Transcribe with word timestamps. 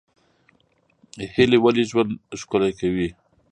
هیلې 1.33 1.57
ولې 1.63 1.83
ژوند 1.89 2.11
ښکلی 2.39 2.73
کوي؟ 2.79 3.09